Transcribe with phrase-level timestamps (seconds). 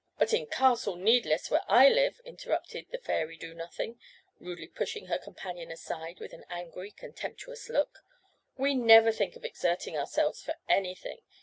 [0.17, 3.99] "But in Castle Needless, where I live," interrupted the fairy Do nothing,
[4.39, 7.99] rudely pushing her companion aside with an angry, contemptuous look,
[8.57, 11.19] "we never think of exerting ourselves for anything.